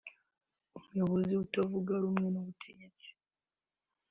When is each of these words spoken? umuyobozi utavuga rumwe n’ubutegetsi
umuyobozi 0.77 1.33
utavuga 1.43 1.93
rumwe 2.03 2.27
n’ubutegetsi 2.33 3.07